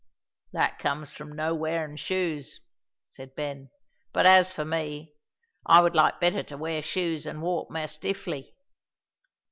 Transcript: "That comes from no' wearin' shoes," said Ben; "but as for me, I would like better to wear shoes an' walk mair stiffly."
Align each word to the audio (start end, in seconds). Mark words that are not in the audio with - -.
"That 0.51 0.79
comes 0.79 1.15
from 1.15 1.31
no' 1.33 1.53
wearin' 1.53 1.95
shoes," 1.95 2.59
said 3.11 3.35
Ben; 3.35 3.69
"but 4.11 4.25
as 4.25 4.51
for 4.51 4.65
me, 4.65 5.13
I 5.67 5.79
would 5.79 5.93
like 5.93 6.19
better 6.19 6.41
to 6.41 6.57
wear 6.57 6.81
shoes 6.81 7.27
an' 7.27 7.39
walk 7.41 7.69
mair 7.69 7.87
stiffly." 7.87 8.55